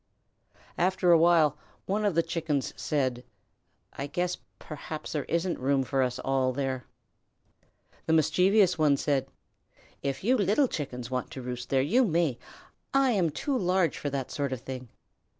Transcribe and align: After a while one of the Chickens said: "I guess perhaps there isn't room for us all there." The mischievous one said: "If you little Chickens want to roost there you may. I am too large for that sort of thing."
After 0.79 1.11
a 1.11 1.17
while 1.19 1.59
one 1.85 2.05
of 2.05 2.15
the 2.15 2.23
Chickens 2.23 2.73
said: 2.75 3.23
"I 3.93 4.07
guess 4.07 4.37
perhaps 4.57 5.11
there 5.11 5.25
isn't 5.25 5.59
room 5.59 5.83
for 5.83 6.01
us 6.01 6.17
all 6.17 6.53
there." 6.53 6.85
The 8.07 8.13
mischievous 8.13 8.79
one 8.79 8.97
said: 8.97 9.27
"If 10.01 10.23
you 10.23 10.37
little 10.37 10.67
Chickens 10.67 11.11
want 11.11 11.29
to 11.33 11.41
roost 11.43 11.69
there 11.69 11.83
you 11.83 12.03
may. 12.03 12.39
I 12.95 13.11
am 13.11 13.29
too 13.29 13.55
large 13.55 13.95
for 13.95 14.09
that 14.09 14.31
sort 14.31 14.51
of 14.51 14.61
thing." 14.61 14.89